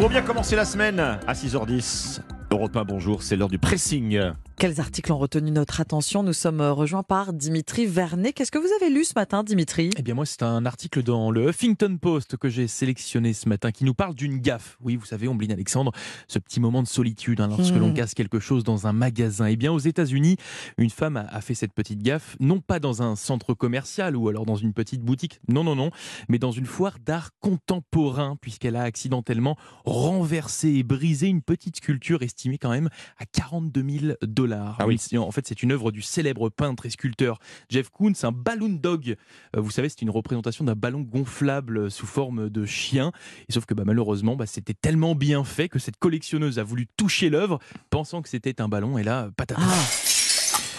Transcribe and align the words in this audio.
Pour 0.00 0.08
bien 0.08 0.22
commencer 0.22 0.56
la 0.56 0.64
semaine 0.64 0.98
à 0.98 1.34
6h10, 1.34 2.20
Europe 2.50 2.74
1, 2.74 2.84
bonjour, 2.84 3.22
c'est 3.22 3.36
l'heure 3.36 3.50
du 3.50 3.58
pressing. 3.58 4.32
Quels 4.60 4.78
articles 4.78 5.10
ont 5.10 5.16
retenu 5.16 5.50
notre 5.52 5.80
attention? 5.80 6.22
Nous 6.22 6.34
sommes 6.34 6.60
rejoints 6.60 7.02
par 7.02 7.32
Dimitri 7.32 7.86
Vernet. 7.86 8.34
Qu'est-ce 8.34 8.52
que 8.52 8.58
vous 8.58 8.68
avez 8.78 8.92
lu 8.92 9.06
ce 9.06 9.14
matin, 9.16 9.42
Dimitri? 9.42 9.88
Eh 9.96 10.02
bien 10.02 10.12
moi, 10.12 10.26
c'est 10.26 10.42
un 10.42 10.66
article 10.66 11.02
dans 11.02 11.30
le 11.30 11.48
Huffington 11.48 11.96
Post 11.96 12.36
que 12.36 12.50
j'ai 12.50 12.68
sélectionné 12.68 13.32
ce 13.32 13.48
matin 13.48 13.70
qui 13.70 13.84
nous 13.86 13.94
parle 13.94 14.14
d'une 14.14 14.36
gaffe. 14.36 14.76
Oui, 14.82 14.96
vous 14.96 15.06
savez, 15.06 15.28
Ombline 15.28 15.52
Alexandre, 15.52 15.92
ce 16.28 16.38
petit 16.38 16.60
moment 16.60 16.82
de 16.82 16.88
solitude 16.88 17.40
hein, 17.40 17.48
lorsque 17.48 17.72
Mmh. 17.72 17.78
l'on 17.78 17.94
casse 17.94 18.12
quelque 18.12 18.38
chose 18.38 18.62
dans 18.62 18.86
un 18.86 18.92
magasin. 18.92 19.46
Eh 19.46 19.56
bien 19.56 19.72
aux 19.72 19.78
États-Unis, 19.78 20.36
une 20.76 20.90
femme 20.90 21.16
a, 21.16 21.20
a 21.20 21.40
fait 21.40 21.54
cette 21.54 21.72
petite 21.72 22.02
gaffe, 22.02 22.36
non 22.38 22.60
pas 22.60 22.80
dans 22.80 23.00
un 23.00 23.16
centre 23.16 23.54
commercial 23.54 24.14
ou 24.14 24.28
alors 24.28 24.44
dans 24.44 24.56
une 24.56 24.74
petite 24.74 25.00
boutique, 25.00 25.40
non, 25.48 25.64
non, 25.64 25.74
non, 25.74 25.90
mais 26.28 26.38
dans 26.38 26.52
une 26.52 26.66
foire 26.66 26.98
d'art 26.98 27.30
contemporain, 27.40 28.36
puisqu'elle 28.38 28.76
a 28.76 28.82
accidentellement 28.82 29.56
renversé 29.86 30.68
et 30.74 30.82
brisé 30.82 31.28
une 31.28 31.40
petite 31.40 31.76
sculpture 31.76 32.20
estimée 32.22 32.58
quand 32.58 32.70
même 32.70 32.90
à 33.18 33.24
42 33.24 33.82
000 33.88 34.12
dollars. 34.20 34.49
Ah 34.52 34.86
oui. 34.86 35.00
En 35.18 35.30
fait, 35.30 35.46
c'est 35.46 35.62
une 35.62 35.72
œuvre 35.72 35.90
du 35.90 36.02
célèbre 36.02 36.48
peintre 36.48 36.86
et 36.86 36.90
sculpteur 36.90 37.38
Jeff 37.68 37.90
Koons, 37.90 38.12
un 38.22 38.32
balloon 38.32 38.68
dog. 38.68 39.16
Euh, 39.56 39.60
vous 39.60 39.70
savez, 39.70 39.88
c'est 39.88 40.02
une 40.02 40.10
représentation 40.10 40.64
d'un 40.64 40.74
ballon 40.74 41.00
gonflable 41.00 41.90
sous 41.90 42.06
forme 42.06 42.48
de 42.48 42.66
chien. 42.66 43.12
Et 43.48 43.52
sauf 43.52 43.66
que 43.66 43.74
bah, 43.74 43.84
malheureusement, 43.86 44.36
bah, 44.36 44.46
c'était 44.46 44.74
tellement 44.74 45.14
bien 45.14 45.44
fait 45.44 45.68
que 45.68 45.78
cette 45.78 45.98
collectionneuse 45.98 46.58
a 46.58 46.64
voulu 46.64 46.86
toucher 46.96 47.30
l'œuvre, 47.30 47.58
pensant 47.90 48.22
que 48.22 48.28
c'était 48.28 48.60
un 48.60 48.68
ballon. 48.68 48.98
Et 48.98 49.02
là, 49.02 49.30
patate. 49.36 49.58
Ah, 49.60 49.84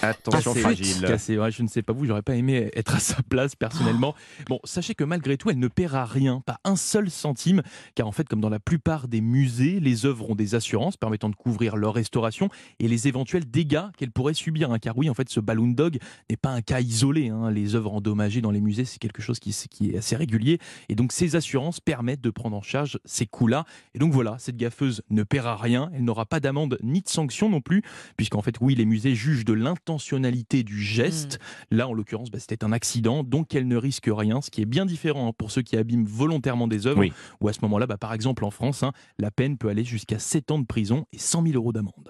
Attention 0.02 0.54
Cassé. 0.54 0.62
fragile. 0.62 1.02
Cassé. 1.08 1.38
Ouais, 1.38 1.52
je 1.52 1.64
ne 1.64 1.68
sais 1.68 1.82
pas 1.82 1.94
vous, 1.94 2.06
j'aurais 2.06 2.22
pas 2.22 2.36
aimé 2.36 2.70
être 2.76 2.96
à 2.96 3.00
sa 3.00 3.22
place 3.24 3.56
personnellement. 3.56 4.16
Bon, 4.48 4.60
sachez 4.64 4.96
que 4.96 5.04
malgré 5.04 5.38
tout, 5.38 5.50
elle 5.50 5.60
ne 5.60 5.68
paiera 5.68 6.06
rien, 6.06 6.42
pas 6.46 6.60
un 6.64 6.76
seul 6.76 7.10
centime, 7.10 7.62
car 7.96 8.08
en 8.08 8.12
fait, 8.12 8.28
comme 8.28 8.42
dans 8.42 8.50
la 8.50 8.60
plupart 8.60 9.08
des 9.08 9.22
musées, 9.22 9.80
les 9.80 10.06
œuvres 10.06 10.30
ont 10.30 10.36
des 10.36 10.56
assurances 10.56 10.98
permettant 10.98 11.30
de 11.30 11.36
couvrir 11.36 11.76
leur 11.78 11.94
restauration 11.94 12.50
et 12.80 12.88
les 12.88 13.08
éventuels 13.08 13.50
dégâts 13.50 13.84
qu'elles 13.98 14.12
pourraient 14.12 14.34
subir. 14.34 14.72
hein. 14.72 14.80
Car 14.80 14.98
oui, 14.98 15.10
en 15.10 15.14
fait, 15.14 15.30
ce 15.30 15.40
Balloon 15.40 15.70
Dog 15.70 15.98
n'est 16.30 16.38
pas 16.38 16.50
un 16.50 16.62
cas 16.62 16.80
isolé. 16.82 17.30
hein. 17.30 17.52
Les 17.52 17.76
œuvres 17.76 17.94
endommagées 17.94 18.42
dans 18.42 18.52
les 18.52 18.62
musées, 18.62 18.86
c'est 18.86 19.00
quelque 19.00 19.22
chose 19.22 19.40
qui, 19.40 19.56
qui 19.70 19.92
est 19.92 19.98
assez 19.98 20.16
régulier. 20.16 20.60
Et 20.90 20.96
donc, 20.96 21.12
ces 21.12 21.36
assurances 21.36 21.80
permettent 21.80 22.22
de 22.22 22.30
prendre 22.30 22.56
en 22.58 22.62
charge 22.62 23.00
ces 23.06 23.26
coûts-là. 23.26 23.66
Et 23.94 24.00
donc 24.00 24.14
voilà, 24.14 24.36
cette 24.40 24.58
gaffeuse 24.58 25.02
ne 25.10 25.24
paiera 25.24 25.56
rien. 25.56 25.90
Elle 25.94 26.04
n'aura 26.04 26.26
pas 26.26 26.40
d'amende 26.40 26.78
ni 26.82 27.02
de 27.02 27.10
sanction 27.10 27.50
non 27.50 27.62
plus, 27.62 27.82
puisqu'en 28.18 28.42
fait, 28.42 28.56
oui, 28.62 28.76
les 28.76 28.86
musées 28.86 29.16
jugent 29.16 29.46
de 29.46 29.54
l'intentionnalité 29.92 30.64
du 30.64 30.82
geste. 30.82 31.40
Là, 31.70 31.88
en 31.88 31.94
l'occurrence, 31.94 32.32
bah, 32.32 32.40
c'était 32.40 32.64
un 32.64 32.72
accident, 32.72 33.24
donc 33.24 33.54
elle 33.54 33.68
ne 33.68 33.76
risque 33.76 34.10
rien, 34.12 34.42
ce 34.42 34.50
qui 34.50 34.62
est 34.62 34.66
bien 34.66 34.86
différent 34.86 35.30
hein, 35.30 35.34
pour 35.38 35.52
ceux 35.52 35.62
qui 35.62 35.76
abîment 35.76 36.06
volontairement 36.06 36.68
des 36.68 36.88
œuvres. 36.88 37.00
Oui. 37.00 37.12
Ou 37.42 37.50
à 37.50 37.54
ce 37.54 37.60
moment-là, 37.64 37.88
bah, 37.88 37.98
par 37.98 38.14
exemple 38.14 38.46
en 38.46 38.52
France, 38.52 38.84
hein, 38.84 38.94
la 39.20 39.32
peine 39.32 39.58
peut 39.58 39.68
aller 39.68 39.84
jusqu'à 39.84 40.20
7 40.20 40.52
ans 40.52 40.60
de 40.60 40.66
prison 40.66 41.06
et 41.12 41.18
100 41.18 41.44
000 41.44 41.56
euros 41.56 41.74
d'amende. 41.74 42.10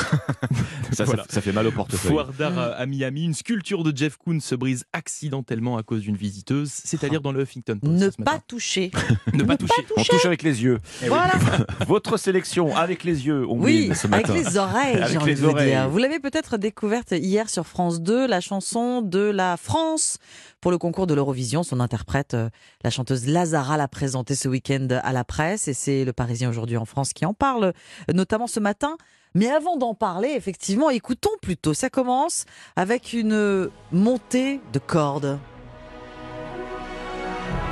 Ça, 0.90 0.96
ça- 0.96 1.04
Voilà. 1.04 1.24
ça 1.28 1.40
fait 1.40 1.52
mal 1.52 1.66
au 1.66 1.70
portefeuille. 1.70 2.10
Foire 2.10 2.32
d'art 2.32 2.58
euh, 2.58 2.72
à 2.76 2.84
Miami, 2.86 3.24
une 3.24 3.34
sculpture 3.34 3.84
de 3.84 3.96
Jeff 3.96 4.16
Koons 4.16 4.40
se 4.40 4.54
brise 4.56 4.84
accidentellement 4.92 5.76
à 5.76 5.82
cause 5.84 6.00
d'une 6.02 6.16
visiteuse, 6.16 6.70
c'est-à-dire 6.72 7.20
dans 7.20 7.30
le 7.32 7.42
Huffington 7.42 7.78
Post. 7.78 8.18
ne 8.18 8.24
pas 8.24 8.40
toucher. 8.40 8.90
ne 9.32 9.42
pas 9.44 9.56
toucher. 9.56 9.72
On 9.96 10.02
touche 10.02 10.24
avec 10.26 10.42
les 10.42 10.62
yeux. 10.64 10.78
Voilà. 11.06 11.34
Votre 11.86 12.16
sélection 12.16 12.76
avec 12.76 13.04
les 13.04 13.26
yeux, 13.26 13.46
on 13.48 13.58
Oui, 13.60 13.90
ce 13.94 14.06
avec 14.08 14.28
les 14.28 14.56
oreilles, 14.56 14.96
Avec 14.96 15.08
j'ai 15.10 15.18
envie 15.18 15.34
les 15.34 15.40
de 15.40 15.46
vous 15.46 15.54
dire. 15.58 15.88
Vous 15.88 15.98
l'avez 15.98 16.18
peut-être 16.18 16.56
découverte 16.58 17.12
hier 17.12 17.48
sur 17.48 17.66
France 17.66 18.00
2, 18.02 18.26
la 18.26 18.40
chanson 18.40 19.00
de 19.00 19.20
la 19.20 19.56
France 19.56 20.18
pour 20.60 20.70
le 20.72 20.78
concours 20.78 21.06
de 21.06 21.14
l'Eurovision. 21.14 21.62
Son 21.62 21.78
interprète, 21.80 22.34
euh, 22.34 22.48
la 22.82 22.90
chanteuse 22.90 23.26
Lazara, 23.28 23.76
l'a 23.76 23.88
présentée 23.88 24.34
ce 24.34 24.48
week-end 24.48 24.88
à 25.02 25.12
la 25.12 25.24
presse 25.24 25.68
et 25.68 25.74
c'est 25.74 26.04
le 26.04 26.12
Parisien 26.12 26.48
aujourd'hui 26.50 26.76
en 26.76 26.84
France 26.84 27.12
qui 27.12 27.24
en 27.24 27.34
parle, 27.34 27.72
notamment 28.12 28.46
ce 28.48 28.58
matin. 28.60 28.96
Mais 29.34 29.48
avant 29.48 29.76
d'en 29.76 29.94
parler, 29.94 30.30
effectivement, 30.36 30.90
écoutons 30.90 31.30
plutôt. 31.40 31.72
Ça 31.74 31.88
commence 31.90 32.44
avec 32.76 33.12
une 33.12 33.70
montée 33.92 34.60
de 34.72 34.78
cordes. 34.80 35.38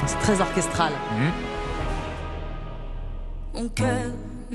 C'est 0.07 0.19
très 0.21 0.41
orchestral. 0.41 0.93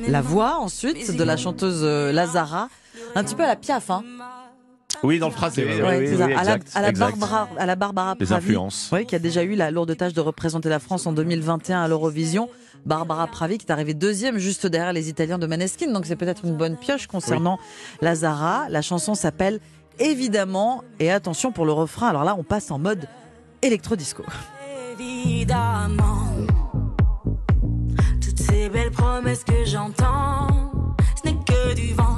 La 0.07 0.21
voix 0.21 0.57
ensuite 0.59 1.15
de 1.15 1.23
la 1.23 1.37
chanteuse 1.37 1.81
euh, 1.83 2.11
Lazara, 2.11 2.69
un 3.15 3.23
petit 3.23 3.35
peu 3.35 3.43
à 3.43 3.47
la 3.47 3.55
Piaf, 3.55 3.89
hein. 3.89 4.03
Oui, 5.03 5.19
dans 5.19 5.27
le 5.27 5.33
phrasé. 5.33 5.65
oui, 5.65 5.81
Ouais, 5.81 5.99
oui, 5.99 6.07
c'est 6.07 6.17
ça. 6.17 6.25
oui, 6.27 6.33
à, 6.33 6.43
la, 6.45 6.57
à 6.75 6.81
la. 6.81 6.91
Barbara, 6.93 7.49
à 7.57 7.65
la 7.65 7.75
Barbara 7.75 8.15
Les 8.17 8.25
Pravi, 8.25 8.45
influences. 8.45 8.89
oui, 8.93 9.05
qui 9.05 9.15
a 9.15 9.19
déjà 9.19 9.43
eu 9.43 9.55
la 9.55 9.69
lourde 9.69 9.95
tâche 9.97 10.13
de 10.13 10.21
représenter 10.21 10.69
la 10.69 10.79
France 10.79 11.05
en 11.05 11.11
2021 11.11 11.81
à 11.81 11.87
l'Eurovision. 11.89 12.49
Barbara 12.85 13.27
Pravi 13.27 13.57
qui 13.57 13.65
est 13.65 13.71
arrivée 13.71 13.93
deuxième 13.93 14.37
juste 14.37 14.65
derrière 14.67 14.93
les 14.93 15.09
Italiens 15.09 15.37
de 15.39 15.47
Maneskin, 15.47 15.91
donc 15.91 16.05
c'est 16.05 16.15
peut-être 16.15 16.45
une 16.45 16.55
bonne 16.55 16.75
pioche 16.77 17.07
concernant 17.07 17.57
Lazara. 18.01 18.65
La 18.69 18.81
chanson 18.81 19.15
s'appelle 19.15 19.59
Évidemment, 19.99 20.83
et 20.99 21.11
attention 21.11 21.51
pour 21.51 21.65
le 21.65 21.71
refrain, 21.71 22.07
alors 22.09 22.23
là 22.23 22.35
on 22.37 22.43
passe 22.43 22.71
en 22.71 22.79
mode 22.79 23.07
électro-disco. 23.61 24.23
Évidemment, 24.99 26.27
toutes 28.21 28.39
ces 28.39 28.69
belles 28.69 28.91
promesses 28.91 29.43
que 29.43 29.65
j'entends, 29.65 30.47
ce 31.23 31.29
n'est 31.29 31.35
que 31.45 31.75
du 31.75 31.93
vent. 31.93 32.17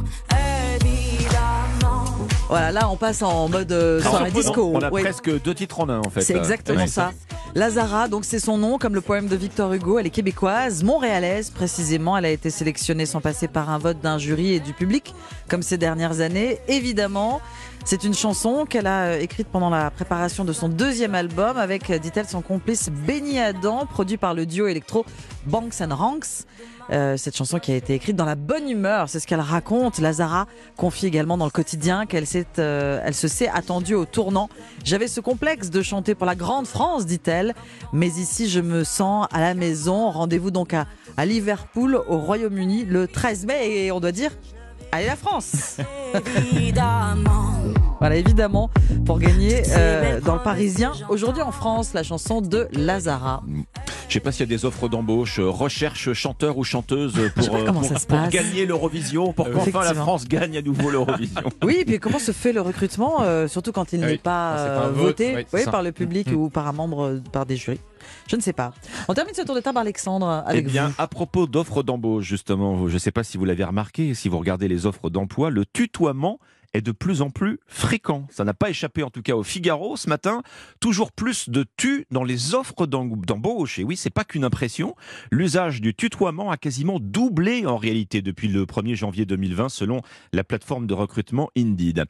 Évidemment, 0.75 2.05
Voilà, 2.47 2.71
là 2.71 2.89
on 2.89 2.95
passe 2.95 3.21
en 3.21 3.49
mode 3.49 3.71
euh, 3.71 4.01
soirée 4.01 4.31
disco. 4.31 4.71
On 4.73 4.79
a 4.81 4.89
Oui. 4.89 5.01
presque 5.03 5.41
deux 5.41 5.53
titres 5.53 5.79
en 5.81 5.89
un 5.89 5.99
en 5.99 6.09
fait. 6.09 6.21
C'est 6.21 6.35
exactement 6.37 6.87
ça. 6.87 7.11
Lazara, 7.55 8.09
donc 8.09 8.25
c'est 8.25 8.39
son 8.39 8.57
nom, 8.57 8.77
comme 8.77 8.95
le 8.95 8.99
poème 8.99 9.27
de 9.29 9.35
Victor 9.38 9.71
Hugo. 9.71 9.97
Elle 9.97 10.07
est 10.07 10.09
québécoise, 10.09 10.83
montréalaise 10.83 11.51
précisément. 11.51 12.17
Elle 12.17 12.25
a 12.25 12.29
été 12.29 12.49
sélectionnée 12.49 13.05
sans 13.05 13.21
passer 13.21 13.47
par 13.47 13.69
un 13.69 13.77
vote 13.77 14.01
d'un 14.01 14.17
jury 14.17 14.51
et 14.51 14.59
du 14.59 14.73
public, 14.73 15.16
comme 15.47 15.61
ces 15.61 15.77
dernières 15.77 16.19
années. 16.19 16.59
Évidemment, 16.67 17.39
c'est 17.85 18.03
une 18.03 18.13
chanson 18.13 18.65
qu'elle 18.65 18.88
a 18.88 19.05
euh, 19.05 19.21
écrite 19.21 19.47
pendant 19.47 19.69
la 19.69 19.89
préparation 19.89 20.44
de 20.44 20.51
son 20.51 20.67
deuxième 20.67 21.15
album 21.15 21.55
avec, 21.55 21.89
euh, 21.89 21.97
dit-elle, 21.97 22.27
son 22.27 22.41
complice 22.41 22.89
Benny 22.89 23.39
Adam, 23.39 23.85
produit 23.85 24.17
par 24.17 24.33
le 24.33 24.45
duo 24.45 24.67
électro 24.67 25.05
Banks 25.45 25.81
and 25.81 25.95
Ranks. 25.95 26.45
Euh, 26.91 27.17
cette 27.17 27.35
chanson 27.35 27.57
qui 27.57 27.72
a 27.72 27.75
été 27.75 27.95
écrite 27.95 28.16
dans 28.16 28.25
la 28.25 28.35
bonne 28.35 28.69
humeur, 28.69 29.09
c'est 29.09 29.19
ce 29.19 29.25
qu'elle 29.28 29.39
raconte. 29.39 30.00
Lazara 30.00 30.45
confie 30.78 31.07
également 31.07 31.38
dans 31.38 31.45
le 31.45 31.51
quotidien 31.51 32.06
qu'elle 32.06 32.28
s'est, 32.28 32.45
euh, 32.59 33.01
elle 33.03 33.16
se 33.16 33.28
s'est 33.28 33.50
attendue 33.50 33.95
au 33.95 34.06
tournant. 34.06 34.50
J'avais 34.83 35.07
ce 35.07 35.19
complexe 35.19 35.69
de 35.69 35.81
chanter 35.81 36.13
pour 36.13 36.25
la 36.28 36.35
grande 36.35 36.67
France, 36.67 37.06
dit-elle, 37.06 37.56
mais 37.91 38.07
ici 38.07 38.47
je 38.47 38.59
me 38.59 38.83
sens 38.83 39.28
à 39.31 39.39
la 39.39 39.56
maison. 39.56 40.11
Rendez-vous 40.11 40.51
donc 40.51 40.73
à, 40.73 40.85
à 41.17 41.25
Liverpool, 41.25 42.00
au 42.07 42.17
Royaume-Uni, 42.19 42.85
le 42.85 43.07
13 43.07 43.45
mai, 43.47 43.85
et 43.85 43.91
on 43.91 44.00
doit 44.00 44.12
dire, 44.12 44.31
allez 44.91 45.07
la 45.07 45.16
France 45.16 45.77
évidemment. 46.53 47.53
Voilà, 48.00 48.17
évidemment, 48.17 48.69
pour 49.06 49.19
gagner 49.19 49.63
euh, 49.69 50.19
dans 50.22 50.35
le 50.35 50.41
Parisien, 50.41 50.91
aujourd'hui 51.09 51.41
en 51.41 51.51
France, 51.51 51.94
la 51.94 52.03
chanson 52.03 52.41
de 52.41 52.67
Lazara. 52.73 53.41
Je 54.15 54.19
sais 54.21 54.23
pas 54.23 54.31
s'il 54.31 54.49
y 54.49 54.53
a 54.53 54.57
des 54.57 54.63
offres 54.63 54.87
d'embauche, 54.87 55.39
euh, 55.39 55.49
recherche 55.49 56.13
chanteur 56.13 56.57
ou 56.57 56.63
chanteuse 56.63 57.15
pour, 57.35 57.53
euh, 57.53 57.65
pour, 57.65 58.27
gagner 58.29 58.65
l'Eurovision, 58.65 59.33
pour 59.33 59.47
Euh, 59.47 59.51
qu'enfin 59.51 59.83
la. 59.83 59.93
France 59.93 60.25
gagne 60.25 60.55
à 60.55 60.61
nouveau 60.61 60.89
l'Eurovision. 60.89 61.41
Oui, 61.65 61.79
et 61.81 61.83
puis 61.85 61.99
comment 61.99 62.17
se 62.17 62.31
fait 62.31 62.53
le 62.53 62.61
recrutement, 62.61 63.23
euh, 63.23 63.49
surtout 63.49 63.73
quand 63.73 63.91
il 63.91 64.01
Ah 64.01 64.05
n'est 64.05 64.11
oui, 64.13 64.17
pas, 64.19 64.87
vote, 64.87 65.07
voté 65.07 65.35
oui, 65.35 65.45
oui, 65.51 65.63
par 65.65 65.83
le 65.83 65.91
public 65.91 66.31
Mm. 66.31 66.35
ou 66.35 66.49
par 66.49 66.65
un 66.65 66.71
membre, 66.71 67.19
par 67.33 67.45
des 67.45 67.57
jurys 67.57 67.81
Je 68.27 68.35
ne 68.35 68.41
sais 68.41 68.53
pas. 68.53 68.73
On 69.07 69.13
termine 69.13 69.33
ce 69.33 69.41
tour 69.43 69.55
de 69.55 69.61
table, 69.61 69.77
Alexandre, 69.77 70.43
Eh 70.47 70.49
avec 70.51 70.67
bien, 70.67 70.88
vous. 70.89 70.95
à 70.97 71.07
propos 71.07 71.47
d'offres 71.47 71.83
d'embauche, 71.83 72.25
justement, 72.25 72.88
je 72.88 72.93
ne 72.93 72.99
sais 72.99 73.11
pas 73.11 73.23
si 73.23 73.38
vous 73.38 73.45
l'avez 73.45 73.63
remarqué, 73.63 74.13
si 74.13 74.29
vous 74.29 74.39
regardez 74.39 74.67
les 74.67 74.85
offres 74.85 75.09
d'emploi, 75.09 75.49
le 75.49 75.66
tutoiement 75.66 76.39
est 76.73 76.81
de 76.81 76.91
plus 76.91 77.21
en 77.21 77.29
plus 77.29 77.59
fréquent. 77.67 78.27
Ça 78.29 78.44
n'a 78.44 78.53
pas 78.53 78.69
échappé 78.69 79.01
en 79.01 79.09
tout 79.09 79.21
cas 79.21 79.33
au 79.35 79.44
Figaro 79.44 79.95
ce 79.95 80.09
matin. 80.09 80.41
Toujours 80.81 81.13
plus 81.13 81.47
de 81.47 81.65
tu 81.77 82.05
dans 82.11 82.25
les 82.25 82.53
offres 82.53 82.85
d'em- 82.85 83.15
d'embauche. 83.25 83.79
Et 83.79 83.85
oui, 83.85 83.95
c'est 83.95 84.09
pas 84.09 84.25
qu'une 84.25 84.44
impression. 84.44 84.94
L'usage 85.31 85.79
du 85.79 85.94
tutoiement 85.94 86.51
a 86.51 86.57
quasiment 86.57 86.97
doublé 87.00 87.65
en 87.65 87.77
réalité 87.77 88.21
depuis 88.21 88.50
le 88.50 88.65
1er 88.65 88.95
janvier 88.95 89.25
2020 89.25 89.69
selon 89.69 90.01
la 90.33 90.44
plateforme 90.44 90.85
de 90.85 90.94
recrutement 90.94 91.50
Indeed. 91.57 92.03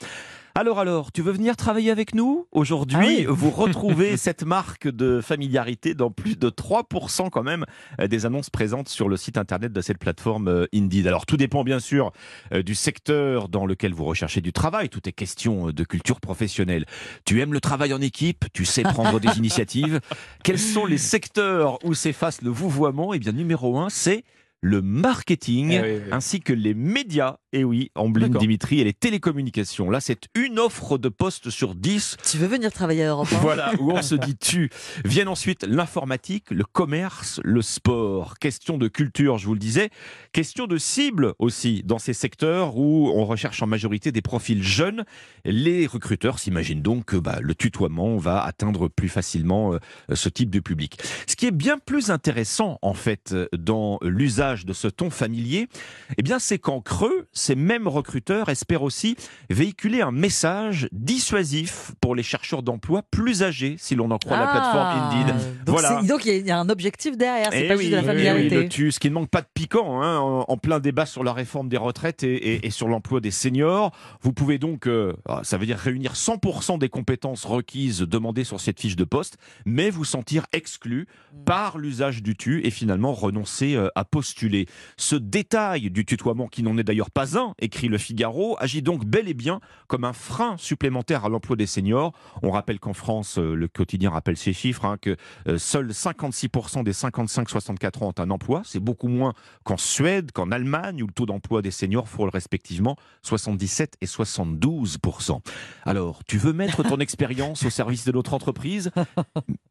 Alors 0.58 0.80
alors, 0.80 1.12
tu 1.12 1.22
veux 1.22 1.34
venir 1.34 1.58
travailler 1.58 1.92
avec 1.92 2.16
nous 2.16 2.48
Aujourd'hui, 2.54 2.98
Ah 2.98 3.06
oui. 3.06 3.26
vous 3.28 3.50
retrouvez 3.50 4.16
cette 4.18 4.44
marque 4.44 4.88
de 4.88 5.20
familiarité 5.20 5.94
dans 5.96 6.12
plus 6.12 6.38
de 6.40 6.50
3% 6.50 7.30
quand 7.30 7.44
même 7.44 7.66
euh, 8.00 8.08
des 8.08 8.26
annonces 8.26 8.50
présentes 8.50 8.88
sur 8.88 9.10
le 9.10 9.18
site 9.18 9.38
internet 9.38 9.74
de 9.74 9.82
cette 9.82 9.98
plateforme 9.98 10.48
euh, 10.48 10.66
Indeed. 10.74 11.08
Alors 11.08 11.26
tout 11.26 11.36
dépend 11.36 11.66
bien 11.66 11.80
sûr 11.82 12.14
euh, 12.54 12.64
du 12.64 12.74
secteur 12.74 13.50
dans 13.50 13.66
lequel 13.66 13.94
vous 13.94 14.06
recherchez 14.06 14.40
du 14.40 14.54
travail, 14.54 14.88
tout 14.88 15.02
est 15.10 15.12
question 15.12 15.72
de 15.72 15.84
culture 15.84 16.22
professionnelle. 16.22 16.86
Tu 17.26 17.42
aimes 17.42 17.52
le 17.52 17.60
travail 17.60 17.94
en 17.94 18.00
équipe, 18.00 18.46
tu 18.54 18.64
sais 18.64 18.84
prendre 18.84 19.20
des 19.20 19.28
initiatives? 19.38 20.00
Quels 20.46 20.58
sont 20.60 20.86
les 20.86 20.98
secteurs 20.98 21.80
où 21.84 21.94
s'efface 21.94 22.42
le 22.42 22.50
vouvoiement? 22.50 23.14
Eh 23.14 23.20
bien 23.20 23.34
numéro 23.34 23.78
un, 23.78 23.90
c'est 23.90 24.24
le 24.62 24.82
marketing 24.82 25.72
Eh 25.72 25.82
oui, 25.82 25.88
oui. 26.06 26.10
ainsi 26.12 26.40
que 26.40 26.54
les 26.54 26.74
médias 26.74 27.38
Et 27.56 27.64
oui, 27.64 27.90
Amblin 27.96 28.28
D'accord. 28.28 28.42
Dimitri 28.42 28.82
et 28.82 28.84
les 28.84 28.92
télécommunications. 28.92 29.90
Là, 29.90 30.02
c'est 30.02 30.28
une 30.36 30.60
offre 30.60 30.98
de 30.98 31.08
poste 31.08 31.50
sur 31.50 31.74
10 31.74 32.18
Tu 32.30 32.38
veux 32.38 32.48
venir 32.48 32.70
travailler 32.70 33.06
à 33.06 33.12
Europe 33.12 33.30
1 33.32 33.38
voilà, 33.38 33.72
où 33.80 33.92
on 33.92 34.02
se 34.02 34.16
dit 34.16 34.36
tu. 34.36 34.70
Viennent 35.06 35.30
ensuite 35.30 35.64
l'informatique, 35.64 36.52
le 36.52 36.66
commerce, 36.66 37.40
le 37.46 37.62
sport. 37.62 38.40
Question 38.40 38.78
de 38.78 38.90
culture, 38.90 39.38
je 39.38 39.46
vous 39.46 39.54
le 39.54 39.60
disais. 39.60 39.90
Question 40.34 40.68
de 40.68 40.78
cible 40.78 41.34
aussi, 41.40 41.82
dans 41.86 41.98
ces 41.98 42.12
secteurs 42.12 42.76
où 42.76 43.10
on 43.16 43.24
recherche 43.24 43.64
en 43.64 43.68
majorité 43.68 44.12
des 44.12 44.22
profils 44.22 44.62
jeunes. 44.62 45.06
Les 45.46 45.88
recruteurs 45.88 46.40
s'imaginent 46.40 46.82
donc 46.82 47.06
que 47.06 47.16
bah, 47.16 47.38
le 47.40 47.56
tutoiement 47.56 48.18
va 48.18 48.44
atteindre 48.44 48.90
plus 48.90 49.08
facilement 49.08 49.76
euh, 49.76 49.80
ce 50.14 50.28
type 50.28 50.50
de 50.50 50.60
public. 50.60 51.00
Ce 51.26 51.38
qui 51.38 51.46
est 51.46 51.52
bien 51.52 51.78
plus 51.78 52.10
intéressant, 52.10 52.80
en 52.82 52.94
fait, 52.94 53.32
euh, 53.32 53.48
dans 53.58 53.98
l'usage 54.02 54.66
de 54.66 54.74
ce 54.74 54.90
ton 54.90 55.10
familier, 55.10 55.70
eh 56.18 56.22
bien, 56.22 56.38
c'est 56.38 56.60
qu'en 56.60 56.82
creux, 56.82 57.28
ces 57.46 57.56
mêmes 57.56 57.88
recruteurs 57.88 58.50
espèrent 58.50 58.82
aussi 58.84 59.16
véhiculer 59.50 60.02
un 60.02 60.12
message 60.12 60.88
dissuasif 60.92 61.92
pour 62.02 62.16
les 62.16 62.24
chercheurs 62.24 62.64
d'emploi 62.64 63.04
plus 63.04 63.44
âgés, 63.44 63.76
si 63.80 63.96
l'on 63.96 64.10
en 64.12 64.18
croit 64.18 64.38
la 64.38 64.48
plateforme 64.48 64.88
Indeed. 65.12 65.36
Ah. 65.38 65.64
Donc, 65.66 65.80
Voilà. 65.80 66.02
donc 66.04 66.26
il 66.26 66.46
y 66.46 66.52
a- 66.52 66.60
un 66.60 66.70
objectif 66.70 67.18
derrière, 67.18 67.50
c'est 67.52 67.66
Eh 67.66 67.68
pas 67.68 67.76
oui, 67.76 67.82
juste 67.82 67.92
de 67.92 67.96
la 67.98 68.04
familiarité. 68.04 68.58
oui, 68.58 68.64
le 68.64 68.70
tu, 68.70 68.92
ce 68.92 69.00
qui 69.00 69.10
ne 69.10 69.14
manque 69.16 69.30
pas 69.30 69.42
de 69.42 69.48
piquant, 69.54 70.02
hein, 70.02 70.18
en, 70.20 70.46
en 70.48 70.58
plein 70.58 70.80
débat 70.80 71.06
sur 71.06 71.24
la 71.24 71.34
réforme 71.34 71.70
des 71.70 71.78
retraites 71.78 72.24
et, 72.24 72.34
et- 72.36 72.66
et 72.66 72.70
sur 72.70 72.88
l'emploi 72.88 73.20
des 73.22 73.32
seniors. 73.32 73.92
Vous 74.22 74.34
pouvez 74.34 74.58
donc, 74.58 74.88
euh, 74.88 75.14
ah, 75.28 75.42
ça 75.44 75.58
veut 75.58 75.66
dire 75.66 75.78
réunir 75.78 76.16
100% 76.16 76.78
des 76.78 76.90
compétences 76.90 77.46
requises 77.46 78.00
demandées 78.02 78.44
sur 78.44 78.60
cette 78.60 78.80
fiche 78.80 78.96
de 78.96 79.04
poste, 79.04 79.38
mais 79.66 79.90
vous 79.90 80.06
sentir 80.06 80.46
exclu 80.54 81.08
Mm. 81.34 81.44
par 81.46 81.78
l'usage 81.78 82.24
du 82.24 82.36
tu 82.36 82.66
et 82.66 82.72
finalement 82.72 83.14
renoncer 83.14 83.76
euh, 83.76 83.90
à 83.96 84.06
postuler. 84.06 84.68
Ce 84.98 85.16
détail 85.16 85.90
du 85.92 86.06
tutoiement, 86.06 86.48
qui 86.48 86.64
n'en 86.64 86.78
est 86.78 86.84
d'ailleurs 86.84 87.12
pas 87.12 87.35
écrit 87.60 87.88
le 87.88 87.98
Figaro, 87.98 88.56
agit 88.60 88.82
donc 88.82 89.06
bel 89.06 89.28
et 89.30 89.34
bien 89.34 89.60
comme 89.88 90.04
un 90.04 90.14
frein 90.14 90.56
supplémentaire 90.58 91.26
à 91.26 91.30
l'emploi 91.30 91.56
des 91.56 91.66
seniors. 91.68 92.14
On 92.44 92.52
rappelle 92.52 92.80
qu'en 92.80 92.94
France, 92.94 93.38
euh, 93.38 93.54
le 93.56 93.68
quotidien 93.68 94.10
rappelle 94.10 94.38
ces 94.38 94.54
chiffres, 94.54 94.86
hein, 94.86 94.98
que 95.02 95.16
euh, 95.48 95.58
seuls 95.58 95.90
56% 95.92 96.84
des 96.84 96.92
55-64 96.94 98.04
ans 98.04 98.08
ont 98.08 98.22
un 98.22 98.30
emploi. 98.32 98.62
C'est 98.66 98.80
beaucoup 98.80 99.08
moins 99.08 99.34
qu'en 99.64 99.78
Suède, 99.78 100.32
qu'en 100.32 100.52
Allemagne, 100.52 101.04
où 101.04 101.08
le 101.08 101.14
taux 101.14 101.26
d'emploi 101.26 101.62
des 101.62 101.72
seniors 101.72 102.08
frôle 102.08 102.30
respectivement 102.30 102.96
77 103.24 103.96
et 104.02 104.06
72%. 104.06 105.40
Alors, 105.86 106.24
tu 106.26 106.38
veux 106.38 106.54
mettre 106.54 106.84
ton 106.84 106.98
expérience 107.00 107.64
au 107.66 107.70
service 107.70 108.06
de 108.06 108.12
notre 108.12 108.34
entreprise, 108.34 108.92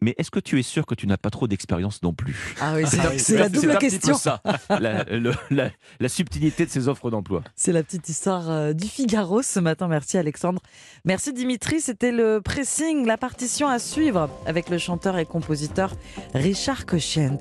mais 0.00 0.14
est-ce 0.18 0.30
que 0.30 0.40
tu 0.40 0.58
es 0.58 0.62
sûr 0.62 0.86
que 0.86 0.94
tu 0.94 1.06
n'as 1.06 1.16
pas 1.16 1.30
trop 1.30 1.46
d'expérience 1.48 2.02
non 2.02 2.12
plus? 2.12 2.54
Ah 2.60 2.74
oui, 2.74 2.82
c'est 2.86 3.00
Ah 3.00 3.10
oui, 3.10 3.36
la 3.38 3.48
double 3.48 3.78
question. 3.78 4.14
ça, 4.16 4.42
la, 4.68 5.04
le- 5.04 5.34
la- 5.50 5.70
la 6.00 6.08
subtilité 6.08 6.66
de 6.66 6.70
ces 6.70 6.88
offres 6.88 7.10
d'emploi. 7.10 7.42
C'est 7.56 7.72
la 7.72 7.82
petite 7.82 8.08
histoire 8.08 8.50
euh, 8.50 8.72
du 8.72 8.88
Figaro 8.88 9.42
ce 9.42 9.60
matin. 9.60 9.88
Merci 9.88 10.18
Alexandre. 10.18 10.60
Merci 11.04 11.32
Dimitri. 11.32 11.80
C'était 11.80 12.12
le 12.12 12.40
pressing, 12.40 13.06
la 13.06 13.16
partition 13.16 13.68
à 13.68 13.78
suivre 13.78 14.28
avec 14.46 14.68
le 14.68 14.78
chanteur 14.78 15.18
et 15.18 15.26
compositeur 15.26 15.94
Richard 16.34 16.86
Cochent. 16.86 17.38